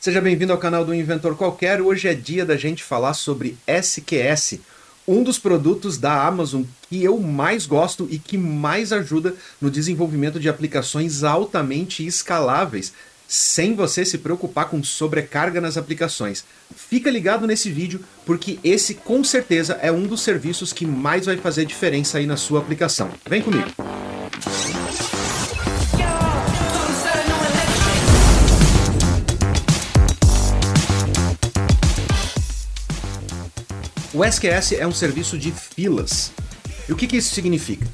Seja 0.00 0.18
bem-vindo 0.18 0.50
ao 0.50 0.58
canal 0.58 0.82
do 0.82 0.94
Inventor 0.94 1.36
Qualquer. 1.36 1.82
Hoje 1.82 2.08
é 2.08 2.14
dia 2.14 2.42
da 2.46 2.56
gente 2.56 2.82
falar 2.82 3.12
sobre 3.12 3.58
SQS, 3.66 4.58
um 5.06 5.22
dos 5.22 5.38
produtos 5.38 5.98
da 5.98 6.26
Amazon 6.26 6.62
que 6.88 7.04
eu 7.04 7.18
mais 7.18 7.66
gosto 7.66 8.08
e 8.10 8.18
que 8.18 8.38
mais 8.38 8.94
ajuda 8.94 9.34
no 9.60 9.70
desenvolvimento 9.70 10.40
de 10.40 10.48
aplicações 10.48 11.22
altamente 11.22 12.06
escaláveis, 12.06 12.94
sem 13.28 13.74
você 13.74 14.02
se 14.02 14.16
preocupar 14.16 14.70
com 14.70 14.82
sobrecarga 14.82 15.60
nas 15.60 15.76
aplicações. 15.76 16.46
Fica 16.74 17.10
ligado 17.10 17.46
nesse 17.46 17.70
vídeo, 17.70 18.00
porque 18.24 18.58
esse 18.64 18.94
com 18.94 19.22
certeza 19.22 19.74
é 19.82 19.92
um 19.92 20.06
dos 20.06 20.22
serviços 20.22 20.72
que 20.72 20.86
mais 20.86 21.26
vai 21.26 21.36
fazer 21.36 21.66
diferença 21.66 22.16
aí 22.16 22.24
na 22.24 22.38
sua 22.38 22.60
aplicação. 22.60 23.10
Vem 23.28 23.42
comigo! 23.42 23.68
O 34.12 34.24
SQS 34.24 34.72
é 34.72 34.84
um 34.84 34.92
serviço 34.92 35.38
de 35.38 35.52
filas. 35.52 36.32
E 36.88 36.92
o 36.92 36.96
que, 36.96 37.06
que 37.06 37.16
isso 37.16 37.32
significa? 37.32 37.86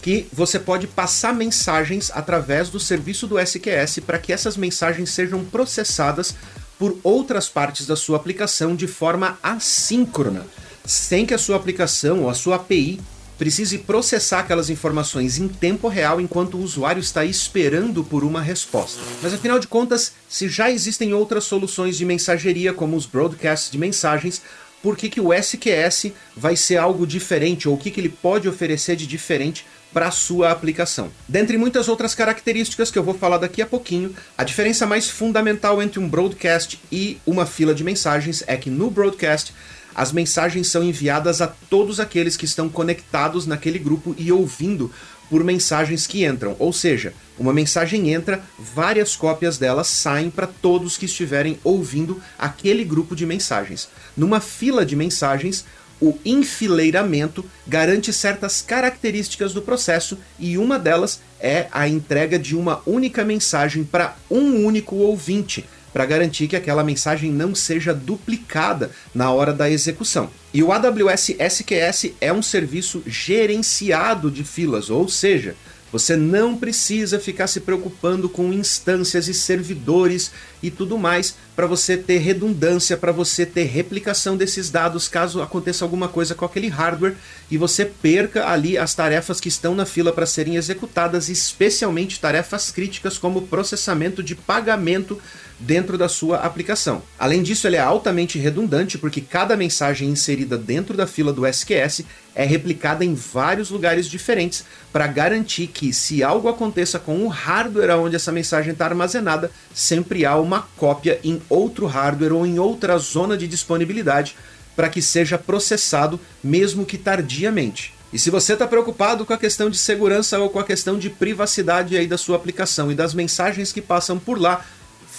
Que 0.00 0.26
você 0.32 0.58
pode 0.58 0.86
passar 0.86 1.34
mensagens 1.34 2.10
através 2.14 2.70
do 2.70 2.80
serviço 2.80 3.26
do 3.26 3.38
SQS 3.38 3.98
para 4.06 4.18
que 4.18 4.32
essas 4.32 4.56
mensagens 4.56 5.10
sejam 5.10 5.44
processadas 5.44 6.34
por 6.78 6.98
outras 7.02 7.46
partes 7.46 7.86
da 7.86 7.94
sua 7.94 8.16
aplicação 8.16 8.74
de 8.74 8.86
forma 8.86 9.38
assíncrona, 9.42 10.46
sem 10.82 11.26
que 11.26 11.34
a 11.34 11.38
sua 11.38 11.56
aplicação 11.56 12.22
ou 12.22 12.30
a 12.30 12.34
sua 12.34 12.56
API 12.56 12.98
precise 13.38 13.78
processar 13.78 14.40
aquelas 14.40 14.70
informações 14.70 15.38
em 15.38 15.48
tempo 15.48 15.88
real 15.88 16.20
enquanto 16.20 16.56
o 16.56 16.62
usuário 16.62 17.00
está 17.00 17.24
esperando 17.24 18.04
por 18.04 18.24
uma 18.24 18.40
resposta. 18.40 19.00
Mas 19.20 19.34
afinal 19.34 19.58
de 19.58 19.66
contas, 19.66 20.12
se 20.28 20.48
já 20.48 20.70
existem 20.70 21.12
outras 21.12 21.44
soluções 21.44 21.96
de 21.96 22.04
mensageria, 22.04 22.72
como 22.72 22.96
os 22.96 23.06
broadcasts 23.06 23.70
de 23.70 23.78
mensagens, 23.78 24.40
por 24.84 24.98
que, 24.98 25.08
que 25.08 25.18
o 25.18 25.32
SQS 25.32 26.12
vai 26.36 26.54
ser 26.56 26.76
algo 26.76 27.06
diferente 27.06 27.66
ou 27.66 27.74
o 27.74 27.78
que, 27.78 27.90
que 27.90 27.98
ele 27.98 28.10
pode 28.10 28.46
oferecer 28.46 28.96
de 28.96 29.06
diferente 29.06 29.64
para 29.94 30.08
a 30.08 30.10
sua 30.10 30.50
aplicação. 30.50 31.10
Dentre 31.26 31.56
muitas 31.56 31.88
outras 31.88 32.14
características 32.14 32.90
que 32.90 32.98
eu 32.98 33.02
vou 33.02 33.14
falar 33.14 33.38
daqui 33.38 33.62
a 33.62 33.66
pouquinho, 33.66 34.14
a 34.36 34.44
diferença 34.44 34.84
mais 34.84 35.08
fundamental 35.08 35.82
entre 35.82 35.98
um 35.98 36.06
broadcast 36.06 36.78
e 36.92 37.16
uma 37.24 37.46
fila 37.46 37.74
de 37.74 37.82
mensagens 37.82 38.44
é 38.46 38.58
que 38.58 38.68
no 38.68 38.90
broadcast 38.90 39.54
as 39.94 40.12
mensagens 40.12 40.66
são 40.66 40.82
enviadas 40.82 41.40
a 41.40 41.46
todos 41.46 41.98
aqueles 41.98 42.36
que 42.36 42.44
estão 42.44 42.68
conectados 42.68 43.46
naquele 43.46 43.78
grupo 43.78 44.14
e 44.18 44.30
ouvindo 44.30 44.92
por 45.30 45.42
mensagens 45.42 46.06
que 46.06 46.24
entram. 46.24 46.56
Ou 46.58 46.72
seja, 46.72 47.12
uma 47.38 47.52
mensagem 47.52 48.12
entra, 48.12 48.42
várias 48.58 49.16
cópias 49.16 49.58
dela 49.58 49.84
saem 49.84 50.30
para 50.30 50.46
todos 50.46 50.96
que 50.96 51.06
estiverem 51.06 51.58
ouvindo 51.64 52.20
aquele 52.38 52.84
grupo 52.84 53.16
de 53.16 53.26
mensagens. 53.26 53.88
Numa 54.16 54.40
fila 54.40 54.86
de 54.86 54.94
mensagens, 54.94 55.64
o 56.00 56.18
enfileiramento 56.24 57.44
garante 57.66 58.12
certas 58.12 58.60
características 58.60 59.52
do 59.52 59.62
processo 59.62 60.18
e 60.38 60.58
uma 60.58 60.78
delas 60.78 61.20
é 61.40 61.66
a 61.72 61.88
entrega 61.88 62.38
de 62.38 62.56
uma 62.56 62.82
única 62.86 63.24
mensagem 63.24 63.84
para 63.84 64.16
um 64.30 64.64
único 64.64 64.96
ouvinte 64.96 65.64
para 65.94 66.04
garantir 66.04 66.48
que 66.48 66.56
aquela 66.56 66.82
mensagem 66.82 67.30
não 67.30 67.54
seja 67.54 67.94
duplicada 67.94 68.90
na 69.14 69.30
hora 69.30 69.52
da 69.52 69.70
execução. 69.70 70.28
E 70.52 70.60
o 70.60 70.72
AWS 70.72 71.36
SQS 71.38 72.14
é 72.20 72.32
um 72.32 72.42
serviço 72.42 73.00
gerenciado 73.06 74.28
de 74.28 74.42
filas, 74.42 74.90
ou 74.90 75.08
seja, 75.08 75.54
você 75.92 76.16
não 76.16 76.56
precisa 76.56 77.20
ficar 77.20 77.46
se 77.46 77.60
preocupando 77.60 78.28
com 78.28 78.52
instâncias 78.52 79.28
e 79.28 79.34
servidores 79.34 80.32
e 80.60 80.68
tudo 80.68 80.98
mais 80.98 81.36
para 81.54 81.66
você 81.66 81.96
ter 81.96 82.18
redundância, 82.18 82.96
para 82.96 83.12
você 83.12 83.46
ter 83.46 83.64
replicação 83.64 84.36
desses 84.36 84.70
dados 84.70 85.08
caso 85.08 85.40
aconteça 85.40 85.84
alguma 85.84 86.08
coisa 86.08 86.34
com 86.34 86.44
aquele 86.44 86.68
hardware 86.68 87.14
e 87.50 87.56
você 87.56 87.84
perca 87.84 88.48
ali 88.48 88.76
as 88.76 88.94
tarefas 88.94 89.40
que 89.40 89.48
estão 89.48 89.74
na 89.74 89.86
fila 89.86 90.12
para 90.12 90.26
serem 90.26 90.56
executadas, 90.56 91.28
especialmente 91.28 92.18
tarefas 92.20 92.70
críticas 92.70 93.18
como 93.18 93.42
processamento 93.42 94.22
de 94.22 94.34
pagamento 94.34 95.20
dentro 95.58 95.96
da 95.96 96.08
sua 96.08 96.38
aplicação. 96.38 97.02
Além 97.18 97.42
disso, 97.42 97.66
ele 97.66 97.76
é 97.76 97.80
altamente 97.80 98.38
redundante 98.38 98.98
porque 98.98 99.20
cada 99.20 99.56
mensagem 99.56 100.08
inserida 100.08 100.58
dentro 100.58 100.96
da 100.96 101.06
fila 101.06 101.32
do 101.32 101.46
SQS 101.46 102.02
é 102.34 102.44
replicada 102.44 103.04
em 103.04 103.14
vários 103.14 103.70
lugares 103.70 104.08
diferentes 104.08 104.64
para 104.92 105.06
garantir 105.06 105.68
que, 105.68 105.92
se 105.92 106.22
algo 106.22 106.48
aconteça 106.48 106.98
com 106.98 107.24
o 107.24 107.28
hardware 107.28 107.96
onde 107.98 108.16
essa 108.16 108.32
mensagem 108.32 108.72
está 108.72 108.86
armazenada, 108.86 109.50
sempre 109.72 110.24
há 110.24 110.36
uma 110.36 110.62
cópia 110.76 111.20
em 111.22 111.40
outro 111.48 111.86
hardware 111.86 112.32
ou 112.32 112.46
em 112.46 112.58
outra 112.58 112.98
zona 112.98 113.36
de 113.36 113.46
disponibilidade 113.46 114.36
para 114.74 114.88
que 114.88 115.00
seja 115.00 115.38
processado, 115.38 116.18
mesmo 116.42 116.84
que 116.84 116.98
tardiamente. 116.98 117.94
E 118.12 118.18
se 118.18 118.30
você 118.30 118.52
está 118.52 118.66
preocupado 118.66 119.24
com 119.24 119.32
a 119.32 119.38
questão 119.38 119.68
de 119.68 119.76
segurança 119.76 120.38
ou 120.38 120.48
com 120.48 120.58
a 120.58 120.64
questão 120.64 120.98
de 120.98 121.10
privacidade 121.10 121.96
aí 121.96 122.06
da 122.06 122.16
sua 122.16 122.36
aplicação 122.36 122.90
e 122.90 122.94
das 122.94 123.12
mensagens 123.12 123.72
que 123.72 123.82
passam 123.82 124.18
por 124.18 124.40
lá, 124.40 124.64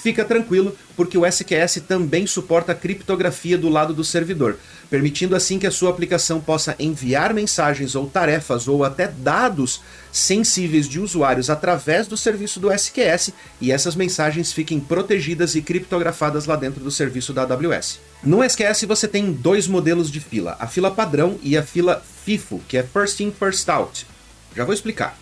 Fica 0.05 0.23
tranquilo, 0.23 0.77
porque 0.95 1.17
o 1.17 1.25
SQS 1.25 1.81
também 1.87 2.27
suporta 2.27 2.75
criptografia 2.75 3.57
do 3.57 3.69
lado 3.69 3.91
do 3.91 4.03
servidor, 4.03 4.55
permitindo 4.87 5.35
assim 5.35 5.57
que 5.57 5.65
a 5.65 5.71
sua 5.71 5.89
aplicação 5.89 6.39
possa 6.39 6.75
enviar 6.77 7.33
mensagens 7.33 7.95
ou 7.95 8.07
tarefas 8.07 8.67
ou 8.67 8.83
até 8.83 9.07
dados 9.07 9.81
sensíveis 10.11 10.87
de 10.87 10.99
usuários 10.99 11.49
através 11.49 12.05
do 12.05 12.15
serviço 12.15 12.59
do 12.59 12.71
SQS 12.71 13.31
e 13.59 13.71
essas 13.71 13.95
mensagens 13.95 14.53
fiquem 14.53 14.79
protegidas 14.79 15.55
e 15.55 15.61
criptografadas 15.63 16.45
lá 16.45 16.55
dentro 16.55 16.83
do 16.83 16.91
serviço 16.91 17.33
da 17.33 17.41
AWS. 17.41 17.99
No 18.21 18.43
SQS 18.43 18.83
você 18.83 19.07
tem 19.07 19.31
dois 19.31 19.65
modelos 19.67 20.11
de 20.11 20.19
fila, 20.19 20.55
a 20.59 20.67
fila 20.67 20.91
padrão 20.91 21.39
e 21.41 21.57
a 21.57 21.63
fila 21.63 21.99
FIFO, 22.23 22.61
que 22.67 22.77
é 22.77 22.83
First 22.83 23.21
In 23.21 23.31
First 23.31 23.67
Out. 23.69 24.05
Já 24.55 24.65
vou 24.65 24.73
explicar. 24.75 25.17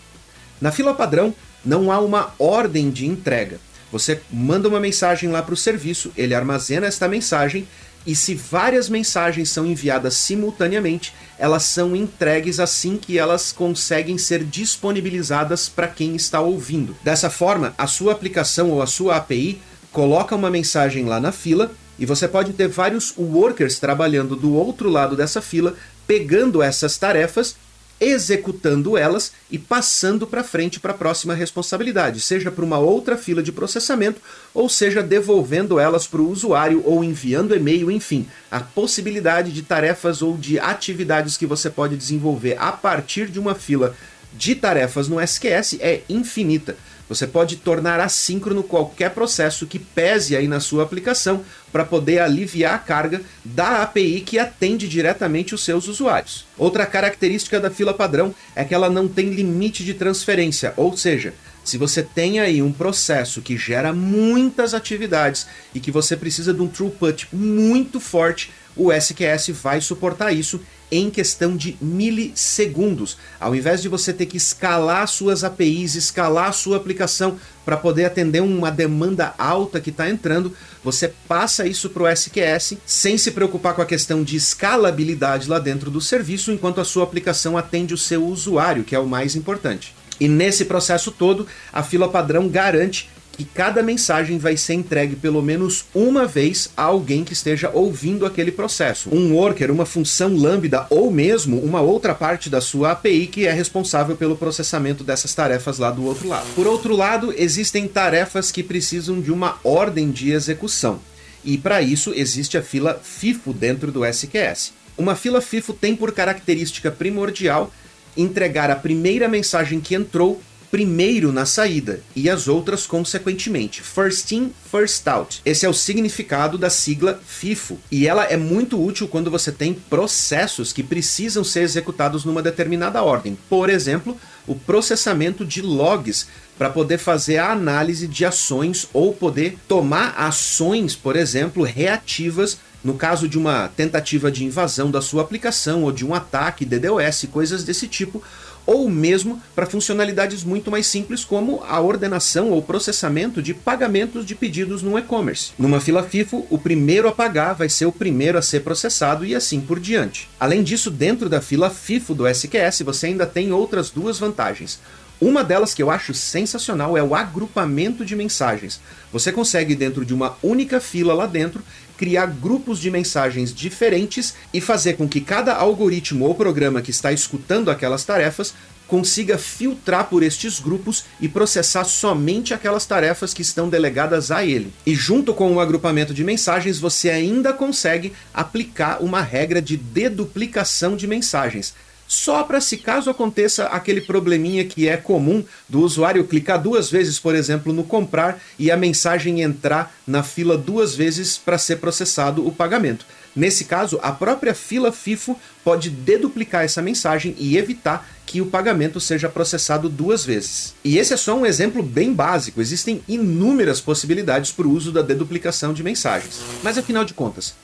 Na 0.60 0.74
fila 0.74 0.94
padrão 0.94 1.34
não 1.64 1.90
há 1.90 2.02
uma 2.02 2.34
ordem 2.38 2.92
de 2.92 3.06
entrega. 3.06 3.62
Você 3.94 4.22
manda 4.32 4.68
uma 4.68 4.80
mensagem 4.80 5.30
lá 5.30 5.44
para 5.44 5.54
o 5.54 5.58
serviço, 5.58 6.12
ele 6.18 6.34
armazena 6.34 6.88
esta 6.88 7.08
mensagem 7.08 7.68
e 8.08 8.16
se 8.16 8.34
várias 8.34 8.90
mensagens 8.90 9.50
são 9.50 9.68
enviadas 9.68 10.16
simultaneamente, 10.16 11.14
elas 11.38 11.62
são 11.62 11.96
entregues 11.96 12.60
assim 12.60 12.98
que 12.98 13.20
elas 13.20 13.52
conseguem 13.52 14.18
ser 14.18 14.44
disponibilizadas 14.44 15.70
para 15.70 15.88
quem 15.88 16.16
está 16.16 16.42
ouvindo. 16.42 16.98
Dessa 17.04 17.30
forma, 17.30 17.76
a 17.78 17.86
sua 17.86 18.14
aplicação 18.14 18.72
ou 18.72 18.82
a 18.82 18.88
sua 18.88 19.18
API 19.18 19.62
coloca 19.92 20.36
uma 20.36 20.50
mensagem 20.50 21.06
lá 21.06 21.20
na 21.20 21.32
fila 21.32 21.72
e 22.00 22.06
você 22.08 22.28
pode 22.28 22.54
ter 22.54 22.68
vários 22.68 23.14
workers 23.16 23.78
trabalhando 23.78 24.36
do 24.36 24.56
outro 24.56 24.90
lado 24.90 25.16
dessa 25.16 25.40
fila, 25.40 25.76
pegando 26.08 26.64
essas 26.64 26.98
tarefas 26.98 27.56
executando 28.04 28.98
elas 28.98 29.32
e 29.50 29.58
passando 29.58 30.28
para 30.28 30.44
frente 30.44 30.80
para 30.80 30.92
a 30.92 30.98
próxima 30.98 31.34
responsabilidade, 31.34 32.20
seja 32.20 32.52
para 32.52 32.66
uma 32.66 32.78
outra 32.78 33.18
fila 33.18 33.42
de 33.42 33.52
processamento, 33.52 34.22
ou 34.54 34.68
seja 34.68 35.02
devolvendo 35.02 35.80
elas 35.80 36.06
para 36.08 36.22
o 36.22 36.30
usuário 36.30 36.82
ou 36.86 37.04
enviando 37.04 37.56
e-mail, 37.56 37.90
enfim, 37.90 38.28
a 38.52 38.60
possibilidade 38.60 39.52
de 39.52 39.62
tarefas 39.62 40.22
ou 40.22 40.38
de 40.38 40.60
atividades 40.60 41.38
que 41.38 41.46
você 41.46 41.70
pode 41.70 41.96
desenvolver 41.96 42.56
a 42.60 42.72
partir 42.72 43.28
de 43.28 43.40
uma 43.40 43.56
fila 43.56 43.96
de 44.34 44.56
tarefas 44.56 45.08
no 45.08 45.22
SQS 45.22 45.78
é 45.80 46.02
infinita. 46.10 46.76
Você 47.14 47.28
pode 47.28 47.58
tornar 47.58 48.00
assíncrono 48.00 48.64
qualquer 48.64 49.12
processo 49.12 49.68
que 49.68 49.78
pese 49.78 50.36
aí 50.36 50.48
na 50.48 50.60
sua 50.60 50.82
aplicação 50.82 51.46
para 51.72 51.86
poder 51.86 52.18
aliviar 52.18 52.74
a 52.74 52.80
carga 52.80 53.22
da 53.46 53.84
API 53.84 54.22
que 54.22 54.40
atende 54.40 54.90
diretamente 54.90 55.54
os 55.54 55.64
seus 55.64 55.88
usuários. 55.88 56.48
Outra 56.58 56.88
característica 56.88 57.60
da 57.60 57.70
fila 57.70 57.94
padrão 57.94 58.34
é 58.56 58.64
que 58.64 58.74
ela 58.74 58.90
não 58.90 59.08
tem 59.08 59.30
limite 59.30 59.84
de 59.84 59.94
transferência, 59.94 60.74
ou 60.76 60.98
seja, 60.98 61.36
se 61.64 61.78
você 61.78 62.02
tem 62.02 62.40
aí 62.40 62.64
um 62.64 62.74
processo 62.74 63.44
que 63.44 63.58
gera 63.60 63.94
muitas 63.94 64.74
atividades 64.74 65.46
e 65.72 65.80
que 65.80 65.92
você 65.92 66.18
precisa 66.18 66.52
de 66.52 66.64
um 66.64 66.68
throughput 66.68 67.28
muito 67.32 68.00
forte, 68.00 68.52
o 68.76 68.92
SQS 68.92 69.50
vai 69.50 69.80
suportar 69.82 70.34
isso 70.34 70.60
em 70.94 71.10
questão 71.10 71.58
de 71.58 71.76
milissegundos. 71.82 73.18
Ao 73.40 73.56
invés 73.56 73.82
de 73.82 73.90
você 73.90 74.14
ter 74.14 74.28
que 74.28 74.38
escalar 74.38 75.08
suas 75.08 75.44
APIs, 75.44 75.96
escalar 75.96 76.54
sua 76.54 76.78
aplicação 76.78 77.40
para 77.66 77.76
poder 77.76 78.06
atender 78.06 78.42
uma 78.42 78.70
demanda 78.70 79.34
alta 79.38 79.82
que 79.82 79.90
está 79.90 80.08
entrando, 80.08 80.56
você 80.84 81.12
passa 81.28 81.66
isso 81.66 81.90
para 81.90 82.04
o 82.04 82.08
SQS 82.08 82.78
sem 82.86 83.18
se 83.18 83.32
preocupar 83.32 83.74
com 83.74 83.82
a 83.82 83.86
questão 83.86 84.24
de 84.24 84.36
escalabilidade 84.36 85.50
lá 85.50 85.58
dentro 85.58 85.90
do 85.90 86.00
serviço, 86.00 86.52
enquanto 86.52 86.80
a 86.80 86.86
sua 86.86 87.04
aplicação 87.04 87.58
atende 87.58 87.94
o 87.94 87.98
seu 87.98 88.26
usuário, 88.26 88.84
que 88.84 88.96
é 88.96 89.00
o 89.00 89.08
mais 89.08 89.36
importante. 89.36 89.96
E 90.20 90.28
nesse 90.28 90.66
processo 90.66 91.12
todo, 91.12 91.48
a 91.72 91.82
fila 91.82 92.08
padrão 92.08 92.48
garante 92.48 93.10
que 93.34 93.44
cada 93.44 93.82
mensagem 93.82 94.38
vai 94.38 94.56
ser 94.56 94.76
entregue 94.76 95.16
pelo 95.16 95.42
menos 95.42 95.86
uma 95.94 96.26
vez 96.26 96.70
a 96.78 96.84
alguém 96.84 97.24
que 97.24 97.34
esteja 97.34 97.70
ouvindo 97.74 98.26
aquele 98.26 98.52
processo. 98.52 99.10
Um 99.12 99.34
worker, 99.34 99.72
uma 99.72 99.86
função 99.86 100.36
lambda 100.36 100.86
ou 100.90 101.12
mesmo 101.12 101.60
uma 101.60 101.82
outra 101.82 102.14
parte 102.14 102.50
da 102.50 102.62
sua 102.62 102.92
API 102.92 103.28
que 103.28 103.48
é 103.48 103.52
responsável 103.52 104.16
pelo 104.16 104.38
processamento 104.38 105.04
dessas 105.04 105.34
tarefas 105.34 105.80
lá 105.80 105.90
do 105.90 106.06
outro 106.06 106.28
lado. 106.28 106.46
Por 106.56 106.68
outro 106.68 106.96
lado, 106.96 107.34
existem 107.36 107.88
tarefas 107.88 108.52
que 108.52 108.62
precisam 108.62 109.20
de 109.20 109.32
uma 109.32 109.58
ordem 109.64 110.12
de 110.12 110.32
execução. 110.32 111.00
E 111.44 111.58
para 111.58 111.82
isso 111.82 112.14
existe 112.16 112.58
a 112.58 112.62
fila 112.62 113.02
FIFO 113.04 113.52
dentro 113.52 113.92
do 113.92 114.06
SQS. 114.06 114.74
Uma 114.96 115.16
fila 115.16 115.42
FIFO 115.42 115.74
tem 115.74 115.96
por 115.96 116.12
característica 116.12 116.92
primordial 116.92 117.74
entregar 118.16 118.70
a 118.70 118.76
primeira 118.76 119.28
mensagem 119.28 119.82
que 119.82 119.96
entrou 119.96 120.40
primeiro 120.74 121.32
na 121.32 121.46
saída 121.46 122.00
e 122.16 122.28
as 122.28 122.48
outras 122.48 122.88
consequentemente. 122.88 123.84
First 123.84 124.32
in, 124.32 124.52
first 124.72 125.08
out. 125.08 125.40
Esse 125.46 125.68
é 125.68 125.70
o 125.70 125.74
significado 125.74 126.58
da 126.58 126.68
sigla 126.68 127.22
FIFO 127.24 127.78
e 127.92 128.08
ela 128.08 128.24
é 128.24 128.36
muito 128.36 128.84
útil 128.84 129.08
quando 129.08 129.30
você 129.30 129.52
tem 129.52 129.76
processos 129.76 130.74
que 130.74 130.82
precisam 130.82 131.44
ser 131.44 131.60
executados 131.60 132.26
numa 132.26 132.42
determinada 132.42 133.04
ordem. 133.04 133.38
Por 133.48 133.70
exemplo, 133.70 134.18
o 134.48 134.56
processamento 134.56 135.46
de 135.46 135.62
logs 135.62 136.26
para 136.58 136.72
poder 136.72 136.98
fazer 136.98 137.38
a 137.38 137.52
análise 137.52 138.08
de 138.08 138.26
ações 138.26 138.88
ou 138.92 139.14
poder 139.14 139.60
tomar 139.68 140.16
ações, 140.18 140.96
por 140.96 141.16
exemplo, 141.16 141.62
reativas 141.62 142.58
no 142.84 142.96
caso 142.96 143.30
de 143.30 143.38
uma 143.38 143.70
tentativa 143.70 144.30
de 144.30 144.44
invasão 144.44 144.92
da 144.92 145.02
sua 145.02 145.22
aplicação 145.22 145.84
ou 145.84 145.92
de 145.92 146.06
um 146.06 146.14
ataque 146.14 146.66
DDoS, 146.66 147.28
coisas 147.32 147.64
desse 147.64 147.88
tipo, 147.88 148.22
ou 148.66 148.90
mesmo 148.90 149.42
para 149.56 149.66
funcionalidades 149.66 150.44
muito 150.44 150.72
mais 150.72 150.88
simples 150.88 151.24
como 151.26 151.64
a 151.68 151.80
ordenação 151.80 152.52
ou 152.52 152.62
processamento 152.62 153.42
de 153.42 153.54
pagamentos 153.54 154.26
de 154.26 154.36
pedidos 154.36 154.82
no 154.82 154.98
e-commerce. 154.98 155.52
Numa 155.58 155.80
fila 155.80 156.04
FIFO, 156.04 156.46
o 156.50 156.58
primeiro 156.58 157.08
a 157.08 157.12
pagar 157.12 157.54
vai 157.54 157.70
ser 157.70 157.86
o 157.86 157.92
primeiro 157.92 158.38
a 158.38 158.42
ser 158.42 158.62
processado 158.62 159.26
e 159.26 159.36
assim 159.36 159.60
por 159.60 159.80
diante. 159.80 160.30
Além 160.40 160.64
disso, 160.64 160.90
dentro 160.90 161.30
da 161.30 161.42
fila 161.42 161.70
FIFO 161.70 162.16
do 162.16 162.28
SQS, 162.28 162.82
você 162.84 163.08
ainda 163.08 163.26
tem 163.26 163.52
outras 163.52 163.90
duas 163.90 164.18
vantagens. 164.20 164.80
Uma 165.22 165.42
delas 165.42 165.74
que 165.74 165.82
eu 165.82 165.90
acho 165.90 166.14
sensacional 166.14 166.98
é 166.98 167.04
o 167.04 167.16
agrupamento 167.16 168.04
de 168.04 168.14
mensagens. 168.14 168.82
Você 169.10 169.32
consegue, 169.32 169.74
dentro 169.74 170.04
de 170.04 170.14
uma 170.14 170.36
única 170.44 170.82
fila 170.82 171.14
lá 171.14 171.26
dentro, 171.26 171.64
criar 172.04 172.26
grupos 172.26 172.80
de 172.80 172.92
mensagens 172.92 173.56
diferentes 173.56 174.34
e 174.54 174.60
fazer 174.60 174.98
com 174.98 175.08
que 175.08 175.22
cada 175.22 175.56
algoritmo 175.56 176.26
ou 176.26 176.36
programa 176.36 176.82
que 176.82 176.92
está 176.92 177.14
escutando 177.14 177.72
aquelas 177.72 178.04
tarefas 178.04 178.54
consiga 178.90 179.38
filtrar 179.38 180.10
por 180.10 180.22
estes 180.22 180.60
grupos 180.60 181.06
e 181.22 181.30
processar 181.30 181.86
somente 181.86 182.54
aquelas 182.54 182.86
tarefas 182.86 183.34
que 183.34 183.42
estão 183.42 183.70
delegadas 183.70 184.32
a 184.32 184.44
ele. 184.44 184.74
E 184.86 184.94
junto 184.94 185.34
com 185.34 185.54
o 185.54 185.62
agrupamento 185.62 186.14
de 186.14 186.26
mensagens, 186.26 186.78
você 186.78 187.10
ainda 187.10 187.54
consegue 187.54 188.12
aplicar 188.34 189.02
uma 189.02 189.22
regra 189.22 189.62
de 189.62 189.78
deduplicação 189.78 190.98
de 190.98 191.08
mensagens 191.08 191.74
só 192.08 192.44
para 192.44 192.62
se 192.62 192.78
caso 192.78 193.10
aconteça 193.10 193.66
aquele 193.66 194.02
probleminha 194.02 194.66
que 194.66 194.88
é 194.88 194.98
comum 194.98 195.44
do 195.68 195.82
usuário 195.82 196.26
clicar 196.26 196.62
duas 196.62 196.90
vezes, 196.90 197.20
por 197.20 197.36
exemplo, 197.36 197.74
no 197.74 197.84
comprar 197.84 198.42
e 198.60 198.70
a 198.70 198.78
mensagem 198.78 199.42
entrar 199.42 199.96
na 200.06 200.24
fila 200.24 200.58
duas 200.58 200.96
vezes 200.96 201.38
para 201.38 201.58
ser 201.58 201.78
processado 201.78 202.46
o 202.46 202.52
pagamento. 202.52 203.06
Nesse 203.36 203.66
caso, 203.66 204.00
a 204.04 204.12
própria 204.12 204.54
fila 204.54 204.92
FIFO 204.92 205.36
pode 205.64 205.90
deduplicar 205.90 206.64
essa 206.64 206.82
mensagem 206.82 207.36
e 207.40 207.58
evitar 207.58 208.08
que 208.26 208.42
o 208.42 208.46
pagamento 208.46 209.00
seja 209.00 209.28
processado 209.28 209.90
duas 209.90 210.24
vezes. 210.24 210.76
E 210.84 210.98
esse 210.98 211.14
é 211.14 211.18
só 211.18 211.36
um 211.36 211.46
exemplo 211.46 211.82
bem 211.82 212.14
básico, 212.14 212.62
existem 212.62 213.02
inúmeras 213.08 213.82
possibilidades 213.82 214.52
para 214.52 214.68
o 214.68 214.72
uso 214.72 214.92
da 214.92 215.02
deduplicação 215.02 215.74
de 215.74 215.84
mensagens. 215.84 216.42
Mas 216.62 216.78
afinal 216.78 217.04
de 217.04 217.14
contas, 217.14 217.56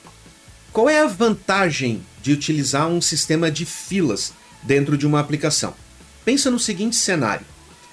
qual 0.72 0.88
é 0.88 1.00
a 1.00 1.06
vantagem 1.06 2.02
de 2.22 2.32
utilizar 2.32 2.88
um 2.88 3.00
sistema 3.00 3.50
de 3.50 3.64
filas 3.64 4.32
dentro 4.62 4.96
de 4.96 5.06
uma 5.06 5.20
aplicação? 5.20 5.74
Pensa 6.24 6.50
no 6.50 6.58
seguinte 6.58 6.96
cenário: 6.96 7.46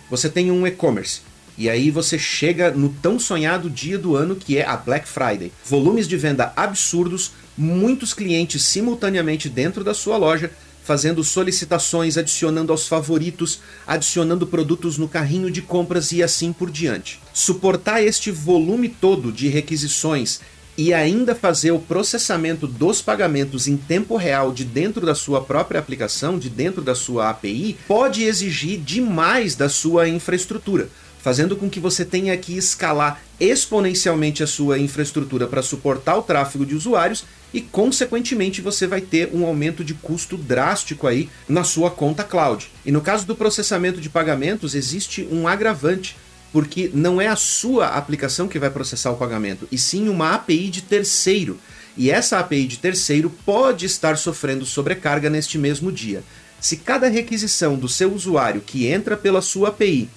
você 0.10 0.30
tem 0.30 0.52
um 0.52 0.66
e-commerce. 0.66 1.22
E 1.58 1.70
aí 1.70 1.90
você 1.90 2.20
chega 2.20 2.70
no 2.70 2.90
tão 2.90 3.20
sonhado 3.20 3.68
dia 3.68 3.98
do 3.98 4.16
ano 4.16 4.36
que 4.36 4.58
é 4.58 4.66
a 4.66 4.78
Black 4.78 5.08
Friday. 5.08 5.52
Volumes 5.66 6.08
de 6.08 6.16
venda 6.16 6.54
absurdos, 6.56 7.32
muitos 7.58 8.14
clientes 8.14 8.64
simultaneamente 8.64 9.50
dentro 9.50 9.84
da 9.84 9.96
sua 9.96 10.18
loja, 10.18 10.52
fazendo 10.84 11.24
solicitações, 11.24 12.16
adicionando 12.16 12.72
aos 12.72 12.88
favoritos, 12.88 13.60
adicionando 13.88 14.46
produtos 14.46 15.00
no 15.00 15.10
carrinho 15.10 15.50
de 15.50 15.62
compras 15.62 16.12
e 16.12 16.22
assim 16.22 16.54
por 16.54 16.70
diante. 16.70 17.20
Suportar 17.34 18.04
este 18.04 18.30
volume 18.30 18.88
todo 18.88 19.32
de 19.32 19.48
requisições 19.48 20.40
e 20.78 20.94
ainda 20.94 21.34
fazer 21.34 21.72
o 21.72 21.80
processamento 21.80 22.68
dos 22.68 23.02
pagamentos 23.02 23.68
em 23.68 23.76
tempo 23.76 24.16
real 24.16 24.52
de 24.52 24.64
dentro 24.64 25.06
da 25.06 25.16
sua 25.16 25.42
própria 25.42 25.80
aplicação, 25.80 26.38
de 26.38 26.50
dentro 26.50 26.84
da 26.84 26.94
sua 26.94 27.30
API, 27.30 27.76
pode 27.88 28.24
exigir 28.24 28.80
demais 28.80 29.56
da 29.56 29.68
sua 29.68 30.08
infraestrutura, 30.08 30.88
fazendo 31.18 31.56
com 31.56 31.68
que 31.68 31.80
você 31.80 32.06
tenha 32.06 32.38
que 32.38 32.56
escalar 32.56 33.22
exponencialmente 33.40 34.44
a 34.44 34.48
sua 34.48 34.78
infraestrutura 34.78 35.48
para 35.48 35.64
suportar 35.64 36.18
o 36.18 36.22
tráfego 36.22 36.66
de 36.66 36.76
usuários 36.76 37.26
e, 37.52 37.60
consequentemente, 37.60 38.62
você 38.62 38.86
vai 38.86 39.02
ter 39.02 39.32
um 39.34 39.46
aumento 39.46 39.84
de 39.84 39.96
custo 39.96 40.38
drástico 40.38 41.08
aí 41.08 41.28
na 41.50 41.64
sua 41.64 41.90
conta 41.90 42.24
cloud. 42.24 42.70
E 42.86 42.92
no 42.92 43.02
caso 43.02 43.26
do 43.26 43.36
processamento 43.36 44.00
de 44.00 44.10
pagamentos, 44.10 44.76
existe 44.76 45.28
um 45.32 45.48
agravante 45.48 46.16
porque 46.52 46.90
não 46.94 47.20
é 47.20 47.28
a 47.28 47.36
sua 47.36 47.88
aplicação 47.90 48.48
que 48.48 48.60
vai 48.60 48.70
processar 48.70 49.12
o 49.12 49.18
pagamento, 49.18 49.68
e 49.72 49.78
sim 49.78 50.10
uma 50.10 50.34
API 50.34 50.70
de 50.70 50.82
terceiro. 50.82 51.60
E 51.96 52.12
essa 52.12 52.40
API 52.40 52.68
de 52.68 52.78
terceiro 52.78 53.30
pode 53.46 53.86
estar 53.86 54.18
sofrendo 54.18 54.66
sobrecarga 54.66 55.30
neste 55.30 55.58
mesmo 55.58 55.92
dia. 55.92 56.24
Se 56.60 56.78
cada 56.78 57.08
requisição 57.08 57.76
do 57.76 57.90
seu 57.90 58.14
usuário 58.14 58.62
que 58.62 58.88
entra 58.88 59.16
pela 59.16 59.42
sua 59.42 59.70
API 59.70 60.10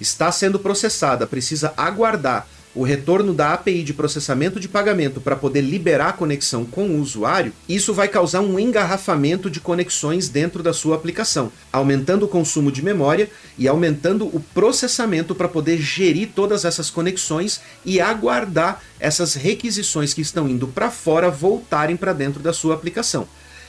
está 0.00 0.30
sendo 0.30 0.58
processada, 0.58 1.26
precisa 1.26 1.72
aguardar 1.76 2.46
o 2.78 2.84
retorno 2.84 3.34
da 3.34 3.54
API 3.54 3.82
de 3.82 3.92
processamento 3.92 4.60
de 4.60 4.68
pagamento 4.68 5.20
para 5.20 5.34
poder 5.34 5.62
liberar 5.62 6.10
a 6.10 6.12
conexão 6.12 6.64
com 6.64 6.86
o 6.86 7.00
usuário, 7.00 7.52
isso 7.68 7.92
vai 7.92 8.06
causar 8.06 8.40
um 8.40 8.56
engarrafamento 8.56 9.50
de 9.50 9.58
conexões 9.58 10.28
dentro 10.28 10.62
da 10.62 10.72
sua 10.72 10.94
aplicação, 10.94 11.50
aumentando 11.72 12.24
o 12.24 12.28
consumo 12.28 12.70
de 12.70 12.80
memória 12.80 13.28
e 13.58 13.66
aumentando 13.66 14.26
o 14.26 14.38
processamento 14.54 15.34
para 15.34 15.48
poder 15.48 15.78
gerir 15.78 16.28
todas 16.32 16.64
essas 16.64 16.88
conexões 16.88 17.60
e 17.84 18.00
aguardar 18.00 18.80
essas 19.00 19.34
requisições 19.34 20.14
que 20.14 20.20
estão 20.20 20.48
indo 20.48 20.68
para 20.68 20.88
fora 20.88 21.32
voltarem 21.32 21.96
para 21.96 22.12
dentro 22.12 22.40
da 22.40 22.52
sua 22.52 22.76
aplicação. 22.76 23.26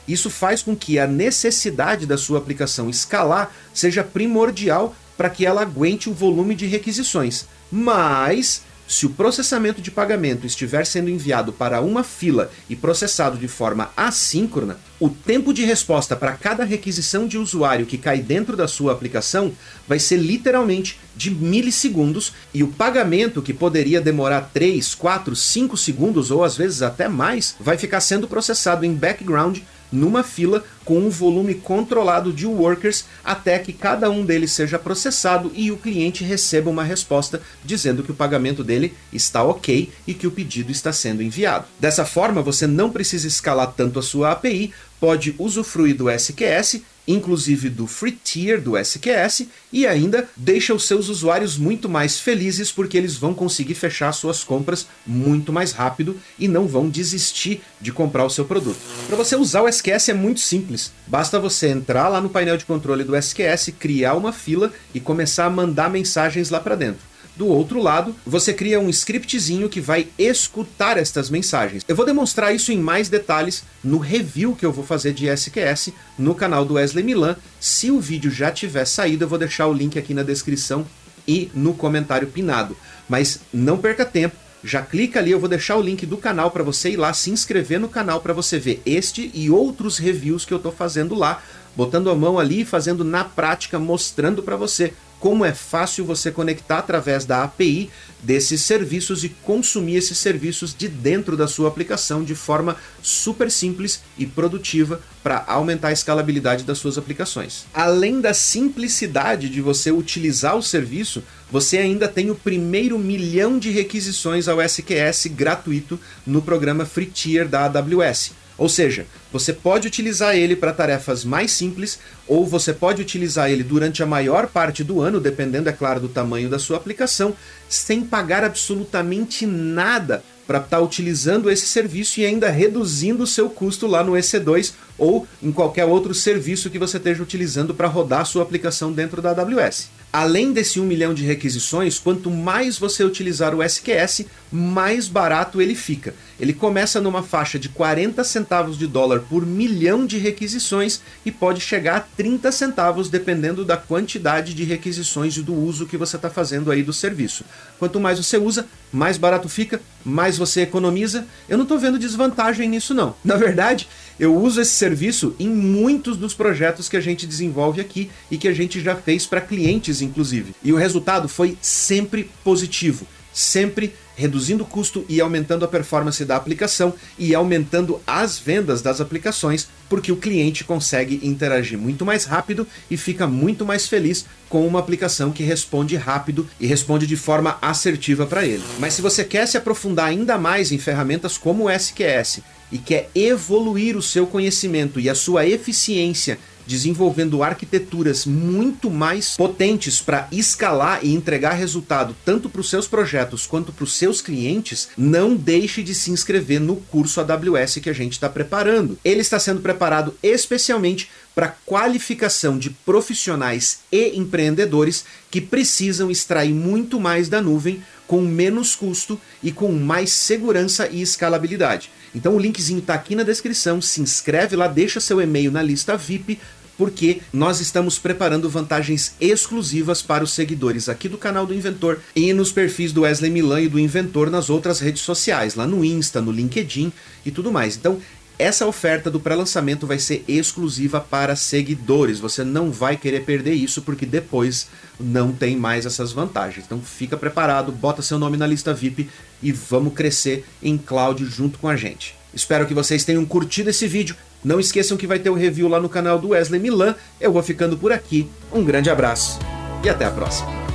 Isso 0.08 0.30
faz 0.30 0.62
com 0.62 0.76
que 0.76 1.00
a 1.00 1.08
necessidade 1.08 2.06
da 2.06 2.16
sua 2.16 2.38
aplicação 2.38 2.88
escalar 2.88 3.52
seja 3.74 4.04
primordial 4.04 4.96
para 5.18 5.32
que 5.32 5.48
ela 5.48 5.64
aguente 5.64 6.12
o 6.12 6.14
volume 6.14 6.54
de 6.54 6.68
requisições. 6.68 7.48
Mas 7.72 8.69
se 8.89 9.06
o 9.06 9.12
processamento 9.12 9.83
de 9.83 9.91
pagamento 9.91 10.47
estiver 10.47 10.83
sendo 10.83 11.12
enviado 11.12 11.53
para 11.53 11.80
uma 11.80 12.03
fila 12.03 12.51
e 12.68 12.75
processado 12.75 13.38
de 13.38 13.48
forma 13.48 13.91
assíncrona, 13.96 14.79
o 15.00 15.08
tempo 15.08 15.53
de 15.53 15.63
resposta 15.63 16.15
para 16.15 16.34
cada 16.34 16.63
requisição 16.63 17.27
de 17.27 17.38
usuário 17.38 17.86
que 17.86 18.00
cai 18.00 18.19
dentro 18.19 18.58
da 18.58 18.67
sua 18.67 18.91
aplicação 18.91 19.53
vai 19.88 20.00
ser 20.00 20.17
literalmente 20.17 21.00
de 21.15 21.29
milissegundos 21.29 22.34
e 22.51 22.63
o 22.63 22.67
pagamento, 22.67 23.43
que 23.43 23.53
poderia 23.53 24.01
demorar 24.01 24.50
3, 24.51 24.96
4, 24.96 25.36
5 25.36 25.77
segundos 25.77 26.31
ou 26.31 26.43
às 26.43 26.58
vezes 26.58 26.81
até 26.81 27.08
mais, 27.08 27.55
vai 27.60 27.77
ficar 27.77 28.01
sendo 28.01 28.27
processado 28.27 28.84
em 28.86 28.96
background 28.96 29.60
numa 29.91 30.24
fila 30.24 30.63
com 30.86 31.00
um 31.00 31.10
volume 31.10 31.55
controlado 31.55 32.34
de 32.34 32.46
workers 32.46 33.05
até 33.24 33.60
que 33.60 33.74
cada 33.74 34.10
um 34.10 34.25
deles 34.25 34.51
seja 34.51 34.79
processado 34.79 35.51
e 35.55 35.72
o 35.72 35.77
cliente 35.77 36.24
receba 36.24 36.69
uma 36.69 36.84
resposta 36.84 37.41
dizendo 37.63 38.03
que 38.03 38.12
o 38.12 38.15
pagamento 38.15 38.63
dele 38.63 38.93
está 39.12 39.43
ok 39.43 39.91
e 40.08 40.13
que 40.13 40.27
o 40.27 40.31
pedido 40.31 40.72
está 40.72 40.91
sendo 40.91 41.24
enviado. 41.24 41.65
Dessa 41.79 42.05
forma, 42.05 42.41
você 42.41 42.65
não 42.65 42.89
precisa 42.89 43.27
escalar 43.27 43.74
tanto 43.75 44.00
a 44.00 44.03
sua 44.03 44.31
API, 44.31 44.74
pode 45.00 45.36
usufruir 45.38 45.96
do 45.96 46.10
SQS 46.10 46.81
inclusive 47.08 47.70
do 47.70 47.88
free 47.88 48.12
tier 48.12 48.62
do 48.62 48.77
SQS, 48.77 49.48
e 49.72 49.86
ainda 49.86 50.29
deixa 50.36 50.74
os 50.74 50.88
seus 50.88 51.10
usuários 51.10 51.58
muito 51.58 51.89
mais 51.89 52.20
felizes 52.20 52.72
porque 52.72 52.98
eles 52.98 53.15
vão 53.15 53.34
conseguir 53.34 53.74
fechar 53.74 54.12
suas 54.12 54.44
compras 54.44 54.88
muito 55.06 55.51
mais 55.51 55.72
rápido 55.72 56.20
e 56.38 56.48
não 56.48 56.68
vão 56.68 56.89
desistir 56.89 57.62
de 57.82 57.91
comprar 57.91 58.25
o 58.25 58.29
seu 58.29 58.46
produto. 58.46 58.79
Para 59.08 59.18
você 59.18 59.36
usar 59.36 59.62
o 59.62 59.68
SQS 59.68 60.10
é 60.10 60.13
muito 60.13 60.39
simples, 60.39 60.91
basta 61.08 61.39
você 61.39 61.70
entrar 61.70 62.08
lá 62.10 62.22
no 62.22 62.29
painel 62.29 62.58
de 62.58 62.65
controle 62.65 63.03
do 63.03 63.15
SQS, 63.15 63.74
criar 63.79 64.15
uma 64.15 64.32
fila 64.32 64.72
e 64.94 65.00
começar 65.00 65.46
a 65.46 65.50
mandar 65.50 65.89
mensagens 65.89 66.50
lá 66.50 66.60
para 66.60 66.75
dentro. 66.75 67.09
Do 67.39 67.48
outro 67.48 67.81
lado, 67.81 68.13
você 68.25 68.53
cria 68.53 68.81
um 68.81 68.89
scriptzinho 68.89 69.69
que 69.69 69.79
vai 69.79 70.10
escutar 70.19 70.98
estas 70.98 71.29
mensagens. 71.29 71.86
Eu 71.88 71.96
vou 71.96 72.05
demonstrar 72.05 72.53
isso 72.53 72.69
em 72.69 72.77
mais 72.77 73.08
detalhes 73.08 73.63
no 73.81 73.98
review 73.98 74.53
que 74.53 74.65
eu 74.65 74.74
vou 74.74 74.84
fazer 74.84 75.13
de 75.13 75.29
SQS 75.29 75.93
no 76.17 76.36
canal 76.36 76.65
do 76.65 76.74
Wesley 76.74 77.01
Milan. 77.01 77.38
Se 77.58 77.91
o 77.91 78.01
vídeo 78.01 78.29
já 78.29 78.51
tiver 78.51 78.84
saído, 78.84 79.24
eu 79.24 79.29
vou 79.29 79.39
deixar 79.39 79.67
o 79.67 79.74
link 79.74 79.98
aqui 79.98 80.13
na 80.13 80.22
descrição 80.22 80.86
e 81.25 81.50
no 81.53 81.74
comentário 81.74 82.27
pinado. 82.27 82.75
Mas 83.08 83.39
não 83.53 83.77
perca 83.77 84.03
tempo, 84.03 84.36
já 84.62 84.81
clica 84.81 85.19
ali, 85.19 85.31
eu 85.31 85.39
vou 85.39 85.48
deixar 85.48 85.77
o 85.77 85.81
link 85.81 86.05
do 86.05 86.17
canal 86.17 86.51
para 86.51 86.62
você 86.62 86.89
ir 86.89 86.98
lá 86.98 87.13
se 87.13 87.31
inscrever 87.31 87.79
no 87.79 87.88
canal 87.88 88.19
para 88.19 88.34
você 88.34 88.60
ver 88.60 88.81
este 88.86 89.31
e 89.34 89.50
outros 89.50 89.98
reviews 89.98 90.43
que 90.43 90.53
eu 90.53 90.58
estou 90.58 90.74
fazendo 90.74 91.15
lá, 91.15 91.41
botando 91.74 92.10
a 92.10 92.15
mão 92.15 92.38
ali, 92.38 92.65
fazendo 92.65 93.05
na 93.05 93.24
prática, 93.24 93.79
mostrando 93.79 94.43
para 94.43 94.58
você 94.58 94.93
como 95.20 95.44
é 95.44 95.54
fácil 95.54 96.06
você 96.06 96.32
conectar 96.32 96.80
através 96.80 97.26
da 97.26 97.44
API 97.44 97.90
desses 98.22 98.62
serviços 98.62 99.24
e 99.24 99.30
consumir 99.30 99.96
esses 99.96 100.18
serviços 100.18 100.74
de 100.74 100.88
dentro 100.88 101.36
da 101.36 101.48
sua 101.48 101.68
aplicação 101.68 102.24
de 102.24 102.36
forma 102.36 102.78
super 103.02 103.52
simples 103.52 104.02
e 104.18 104.26
produtiva 104.26 105.02
para 105.22 105.44
aumentar 105.48 105.90
a 105.90 105.94
escalabilidade 105.94 106.64
das 106.64 106.78
suas 106.78 106.98
aplicações. 106.98 107.66
Além 107.74 108.22
da 108.22 108.34
simplicidade 108.34 109.50
de 109.50 109.62
você 109.62 109.92
utilizar 109.92 110.56
o 110.56 110.64
serviço, 110.64 111.24
você 111.52 111.78
ainda 111.78 112.08
tem 112.08 112.30
o 112.30 112.36
primeiro 112.36 112.98
milhão 112.98 113.58
de 113.58 113.72
requisições 113.72 114.48
ao 114.48 114.62
SQS 114.62 115.28
gratuito 115.28 116.00
no 116.26 116.42
programa 116.42 116.86
Free 116.86 117.06
Tier 117.06 117.48
da 117.48 117.66
AWS. 117.66 118.38
Ou 118.60 118.68
seja, 118.68 119.08
você 119.32 119.54
pode 119.54 119.88
utilizar 119.88 120.36
ele 120.36 120.54
para 120.54 120.74
tarefas 120.74 121.24
mais 121.24 121.51
simples, 121.51 121.98
ou 122.28 122.46
você 122.46 122.74
pode 122.74 123.01
utilizar 123.01 123.50
ele 123.50 123.63
durante 123.63 124.04
a 124.04 124.06
maior 124.06 124.48
parte 124.48 124.84
do 124.84 125.00
ano, 125.00 125.20
dependendo, 125.20 125.70
é 125.70 125.72
claro, 125.72 126.01
do 126.01 126.10
tamanho 126.10 126.50
da 126.50 126.60
sua 126.60 126.75
aplicação, 126.75 127.34
sem 127.70 128.01
pagar 128.01 128.44
absolutamente 128.44 129.46
nada 129.46 130.22
para 130.46 130.58
estar 130.58 130.78
tá 130.78 130.84
utilizando 130.84 131.50
esse 131.51 131.68
serviço 131.68 132.20
e 132.20 132.25
ainda 132.25 132.50
reduzindo 132.50 133.22
o 133.22 133.28
seu 133.28 133.51
custo 133.51 133.86
lá 133.86 134.04
no 134.04 134.13
EC2 134.13 134.74
ou 134.98 135.28
em 135.44 135.51
qualquer 135.51 135.86
outro 135.86 136.12
serviço 136.12 136.72
que 136.72 136.80
você 136.80 136.98
esteja 136.98 137.22
utilizando 137.22 137.74
para 137.74 137.88
rodar 137.88 138.22
a 138.22 138.25
sua 138.25 138.42
aplicação 138.42 138.92
dentro 138.92 139.22
da 139.22 139.30
AWS. 139.30 139.89
Além 140.12 140.51
desse 140.51 140.80
1 140.80 140.86
milhão 140.86 141.13
de 141.13 141.24
requisições, 141.24 142.00
quanto 142.00 142.32
mais 142.32 142.80
você 142.80 143.04
utilizar 143.04 143.54
o 143.54 143.62
SQS, 143.62 144.25
mais 144.51 145.08
barato 145.08 145.62
ele 145.62 145.75
fica. 145.75 146.13
Ele 146.39 146.53
começa 146.53 147.01
numa 147.01 147.22
faixa 147.22 147.60
de 147.60 147.70
40 147.70 148.24
centavos 148.24 148.77
de 148.77 148.88
dólar 148.88 149.22
por 149.22 149.46
milhão 149.46 150.06
de 150.06 150.18
requisições 150.18 151.01
e 151.25 151.32
pode 151.32 151.62
chegar 151.62 151.98
a 151.98 152.00
30 152.00 152.51
centavos 152.51 153.10
dependendo 153.10 153.65
da 153.65 153.77
quantidade 153.77 154.53
de 154.53 154.63
requisições 154.63 155.36
e 155.38 155.41
do 155.41 155.53
uso 155.53 155.86
que 155.86 155.98
você 155.98 156.15
está 156.15 156.29
fazendo 156.29 156.72
aí 156.72 156.82
do 156.82 156.94
serviço. 156.94 157.44
Quanto 157.77 158.00
mais 158.00 158.18
você 158.18 158.38
usa, 158.38 158.65
mais 158.91 159.18
barato 159.18 159.48
fica, 159.50 159.82
mais 160.03 160.38
você 160.38 160.62
economiza. 160.62 161.25
Eu 161.48 161.58
não 161.58 161.63
estou 161.63 161.77
vendo 161.77 162.00
desvantagem 162.00 162.70
nisso 162.70 162.94
não. 162.94 163.15
Na 163.24 163.36
verdade, 163.36 163.88
eu 164.20 164.36
uso 164.36 164.60
esse 164.60 164.72
serviço 164.72 165.36
em 165.39 165.48
muitos 165.48 166.18
dos 166.18 166.34
projetos 166.34 166.89
que 166.89 166.98
a 166.98 167.01
gente 167.01 167.25
desenvolve 167.25 167.79
aqui 167.79 168.10
e 168.29 168.38
que 168.38 168.48
a 168.48 168.53
gente 168.53 168.82
já 168.82 168.96
fez 168.96 169.25
para 169.25 169.41
clientes, 169.41 170.01
inclusive. 170.01 170.53
E 170.63 170.74
o 170.74 170.77
resultado 170.77 171.29
foi 171.29 171.58
sempre 171.62 172.29
positivo, 172.44 173.08
sempre 173.39 173.93
reduzindo 174.15 174.63
o 174.63 174.67
custo 174.67 175.05
e 175.08 175.22
aumentando 175.22 175.63
a 175.63 175.67
performance 175.67 176.25
da 176.25 176.36
aplicação 176.36 176.93
e 177.17 177.34
aumentando 177.34 178.01
as 178.05 178.38
vendas 178.38 178.81
das 178.81 179.00
aplicações, 179.00 179.69
porque 179.88 180.12
o 180.12 180.17
cliente 180.17 180.65
consegue 180.65 181.22
interagir 181.24 181.79
muito 181.79 182.05
mais 182.05 182.25
rápido 182.25 182.67
e 182.91 182.98
fica 182.98 183.25
muito 183.25 183.65
mais 183.65 183.88
feliz 183.88 184.25
com 184.50 184.67
uma 184.67 184.79
aplicação 184.79 185.31
que 185.31 185.41
responde 185.41 185.96
rápido 185.96 186.50
e 186.60 186.67
responde 186.67 187.08
de 187.08 187.15
forma 187.15 187.58
assertiva 187.62 188.25
para 188.25 188.46
ele. 188.46 188.63
Mas 188.77 188.93
se 188.93 189.01
você 189.01 189.24
quer 189.24 189.48
se 189.48 189.58
aprofundar 189.58 190.08
ainda 190.08 190.38
mais 190.38 190.74
em 190.74 190.77
ferramentas 190.77 191.38
como 191.38 191.65
o 191.65 191.69
SQS 191.69 192.41
e 192.72 192.77
quer 192.77 193.10
evoluir 193.15 193.96
o 193.96 194.01
seu 194.01 194.27
conhecimento 194.27 195.00
e 195.00 195.10
a 195.10 195.15
sua 195.15 195.48
eficiência 195.48 196.38
desenvolvendo 196.70 197.42
arquiteturas 197.42 198.28
muito 198.28 198.92
mais 198.92 199.36
potentes 199.36 200.00
para 200.00 200.28
escalar 200.32 201.00
e 201.02 201.16
entregar 201.16 201.54
resultado 201.54 202.16
tanto 202.24 202.48
para 202.48 202.62
os 202.62 202.70
seus 202.70 202.88
projetos 202.88 203.48
quanto 203.48 203.74
para 203.74 203.84
os 203.84 203.94
seus 203.94 204.22
clientes, 204.22 204.90
não 204.96 205.36
deixe 205.36 205.82
de 205.82 205.96
se 205.96 206.12
inscrever 206.12 206.62
no 206.62 206.76
curso 206.76 207.20
AWS 207.20 207.80
que 207.82 207.90
a 207.90 207.94
gente 207.94 208.14
está 208.14 208.30
preparando. 208.30 209.00
Ele 209.04 209.22
está 209.22 209.40
sendo 209.40 209.62
preparado 209.62 210.16
especialmente 210.22 211.10
para 211.34 211.56
qualificação 211.66 212.60
de 212.60 212.70
profissionais 212.70 213.80
e 213.92 214.16
empreendedores 214.16 215.06
que 215.32 215.42
precisam 215.42 216.12
extrair 216.12 216.54
muito 216.54 217.00
mais 217.00 217.30
da 217.30 217.42
nuvem 217.42 217.82
com 218.06 218.22
menos 218.22 218.76
custo 218.76 219.20
e 219.42 219.52
com 219.52 219.72
mais 219.72 220.12
segurança 220.12 220.88
e 220.92 221.02
escalabilidade. 221.02 221.90
Então 222.14 222.36
o 222.36 222.40
linkzinho 222.40 222.80
está 222.80 222.96
aqui 222.96 223.16
na 223.16 223.24
descrição, 223.24 223.82
se 223.82 224.02
inscreve 224.02 224.56
lá, 224.56 224.68
deixa 224.68 225.00
seu 225.00 225.22
e-mail 225.22 225.52
na 225.52 225.62
lista 225.62 225.96
VIP, 225.96 226.40
porque 226.79 227.19
nós 227.33 227.59
estamos 227.59 228.00
preparando 228.00 228.50
vantagens 228.50 229.13
exclusivas 229.19 230.01
para 230.01 230.24
os 230.24 230.31
seguidores 230.31 230.88
aqui 230.88 231.09
do 231.09 231.17
canal 231.17 231.45
do 231.45 231.53
Inventor 231.53 232.00
e 232.15 232.31
nos 232.31 232.53
perfis 232.53 232.93
do 232.93 233.01
Wesley 233.01 233.29
Milan 233.29 233.59
e 233.59 233.67
do 233.67 233.77
Inventor 233.77 234.29
nas 234.29 234.50
outras 234.50 234.79
redes 234.79 235.01
sociais, 235.01 235.55
lá 235.55 235.67
no 235.67 235.83
Insta, 235.83 236.21
no 236.21 236.31
LinkedIn 236.31 236.93
e 237.25 237.31
tudo 237.31 237.51
mais. 237.51 237.75
Então, 237.75 238.00
essa 238.38 238.65
oferta 238.65 239.12
do 239.12 239.19
pré-lançamento 239.19 239.86
vai 239.86 240.00
ser 240.00 240.24
exclusiva 240.25 241.01
para 241.01 241.36
seguidores. 241.36 242.21
Você 242.21 242.45
não 242.45 242.71
vai 242.71 242.95
querer 242.95 243.25
perder 243.25 243.55
isso 243.55 243.81
porque 243.81 244.05
depois 244.05 244.67
não 244.98 245.33
tem 245.33 245.57
mais 245.57 245.86
essas 245.86 246.13
vantagens. 246.13 246.65
Então 246.65 246.81
fica 246.81 247.17
preparado, 247.17 247.74
bota 247.74 248.01
seu 248.01 248.17
nome 248.17 248.38
na 248.38 248.48
lista 248.48 248.74
VIP 248.74 249.09
e 249.43 249.51
vamos 249.51 249.93
crescer 249.93 250.45
em 250.63 250.77
cloud 250.77 251.25
junto 251.25 251.59
com 251.59 251.67
a 251.67 251.75
gente. 251.75 252.19
Espero 252.33 252.65
que 252.65 252.74
vocês 252.74 253.03
tenham 253.03 253.25
curtido 253.25 253.69
esse 253.69 253.88
vídeo. 253.88 254.15
Não 254.43 254.59
esqueçam 254.59 254.98
que 254.98 255.07
vai 255.07 255.19
ter 255.19 255.29
o 255.29 255.36
review 255.36 255.67
lá 255.67 255.79
no 255.79 255.89
canal 255.89 256.19
do 256.19 256.29
Wesley 256.29 256.59
Milan. 256.59 256.95
Eu 257.19 257.31
vou 257.31 257.43
ficando 257.43 257.77
por 257.77 257.91
aqui. 257.91 258.29
Um 258.51 258.63
grande 258.63 258.89
abraço 258.89 259.39
e 259.83 259.89
até 259.89 260.05
a 260.05 260.12
próxima. 260.12 260.69